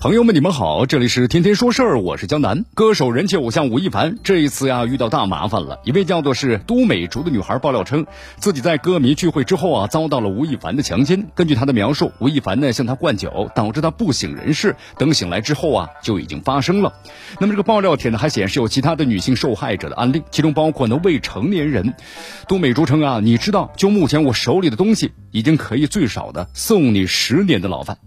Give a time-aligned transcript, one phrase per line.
[0.00, 2.64] 朋友们，你们好，这里是天天说事儿，我是江南。
[2.72, 5.80] 歌手人气偶像吴亦凡这一次呀遇到大麻烦了。
[5.82, 8.06] 一位叫做是都美竹的女孩爆料称，
[8.38, 11.26] 自己在歌迷聚会之后啊遭到了吴亦凡的强奸。
[11.34, 14.76] 根据她的描述，吴亦凡呢向她灌酒，导致她不省人事。
[14.98, 16.92] 等醒来之后啊就已经发生了。
[17.40, 21.94] 那么这个爆料帖呢还显示有其他的女性受害者的案例，其中包括呢未成年人。
[22.46, 27.98] 都美竹称啊，你知道，就目前我手里的东西，已经可以最少的送你十年的牢饭。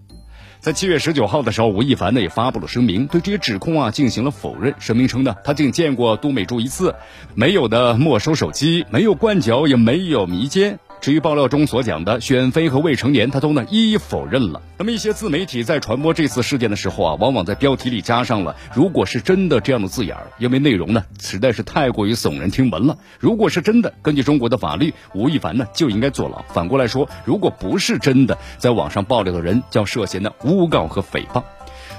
[0.61, 4.75] 在七月十九号的时候，吴亦凡呢也发布了声明，对这些指控啊进行了否认。
[4.77, 6.93] 声明称呢，他仅见过都美竹一次，
[7.33, 10.77] 没有的没收手机，没有灌酒，也没有迷奸。
[11.01, 14.61] 至于爆料中所讲的选妃和未成年，他都呢一一否认了。
[14.77, 22.95] 那么一些自媒体在传播这次事件的时候啊，往往在标题里加上了“如果是真的”这样的字眼儿，因为内容呢实在是太过于耸人听闻了。
[23.19, 26.45] 如果是真的，根据中国的法律，吴亦凡呢就应该坐牢。
[26.53, 31.41] 反过来说，如果不是真的，在网上爆料的人叫涉嫌的诬告和诽谤。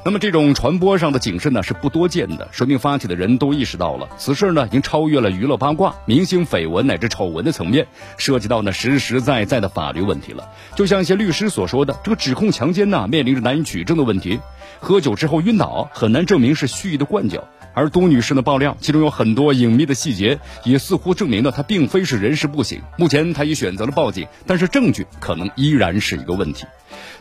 [0.04, 7.86] 那么这种传播上的谨慎呢是不多见的，说明发起的人都意识到了此事呢已经超越了娱乐八卦、明星绯闻乃至丑闻的层面，
[8.16, 10.48] 涉及到呢实实在在的法律问题了。
[10.74, 14.40] 就像一些律师所说的，这个指控强奸呢面临着难以举证的问题，
[14.80, 17.44] 喝酒之后晕倒很难证明是蓄意的灌酒。
[17.74, 22.78] 而都女士的爆料，其中有很多隐秘的细节，也似乎证明了她并非是人事不省。
[22.98, 26.66] 目前她已选择了报警，但是证据可能依然是一个问题。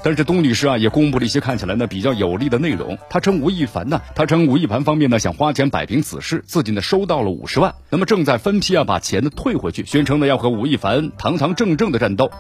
[0.04, 2.98] 但是都女士啊也公布了一些看起来呢比较有利的内容。
[3.10, 12.32] 她称吴亦凡呢，她称吴亦凡方面呢想花钱摆平此事，自己呢收到了五十万，那么正在分批啊把钱呢退回去，宣称呢要和吴亦凡堂堂正正的战斗。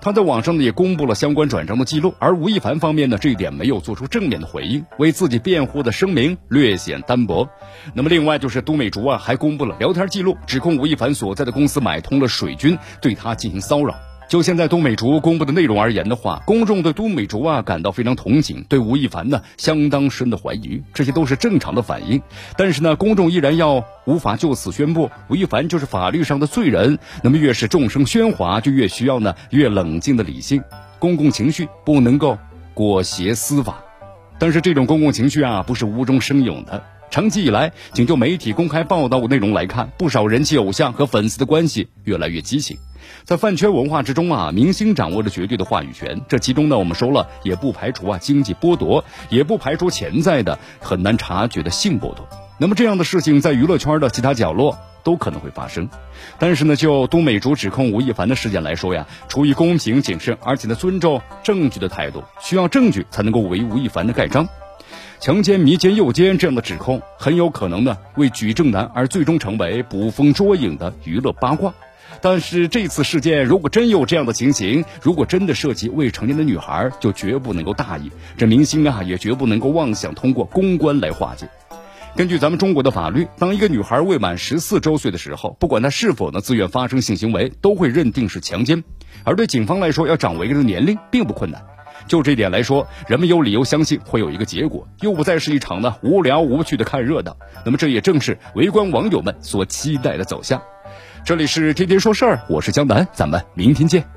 [0.00, 7.48] 她在网上呢也公布了相关转账的记录，而吴亦凡方面呢这一点没有做出正面的回应，为自己辩护的声明略显单薄。
[7.94, 13.94] 那么另外就是都美竹啊还公布了聊天记录，指控吴亦凡所在的公司买通了水军，对他进行骚扰。
[14.28, 22.22] 就现在都美竹公布的内容而言的话，公众对都美竹啊感到非常同情，对吴亦凡呢相当深的怀疑，这些都是正常的反应。
[22.56, 26.96] 但是呢，公众依然要无法就此宣布吴亦凡就是法律上的罪人。
[27.24, 30.62] 那么越是众生喧哗，就越需要呢越冷静的理性，
[31.00, 32.38] 公共情绪不能够
[32.72, 33.82] 裹挟司法。
[34.38, 36.84] 但是这种公共情绪啊不是无中生有的。
[37.10, 42.78] 长期以来，仅就媒体公开报道的内容来看，不少人气偶像和粉丝的关系越来越激情。
[43.24, 46.20] 在饭圈文化之中啊，明星掌握着绝对的话语权。
[46.28, 52.28] 这其中呢，我们说了，也不排除啊经济剥夺，也不排除潜在的很难察觉的性剥夺。
[52.58, 55.88] 那么这样的事情在娱乐圈的其他角落都可能会发生。
[56.38, 64.46] 但是呢，就都美竹指控吴亦凡的事件来说呀，出于公平谨慎，而且呢尊重证据的态度，需要证据才能够为吴亦凡的盖章。
[65.20, 71.74] 强奸、迷奸、诱奸这样的指控，很有可能呢为举证难，而最终成为捕风捉影的娱乐八卦。
[72.22, 78.10] 但是这次事件如果真有这样的情形，如果真的涉及未成年的女孩，就绝不能够大意。
[78.38, 81.46] 这明星啊，也绝不能够妄想通过公关来化解。
[82.16, 88.82] 根据咱们中国的法律，当一个女孩未满十四周岁的时候，不管她是否呢自愿发生性行为，都会认定是强奸。
[89.24, 91.62] 而对警方来说，要掌握一个人年龄并不困难。
[92.06, 97.36] 就这点来说，人们有理由相信会有一个结果，又不再是一场呢无聊无趣的看热闹。
[97.64, 100.60] 那么，这也正是围观网友们所期待的走向。
[101.24, 104.10] 这里是天天说事儿，我是江南，咱们明天见。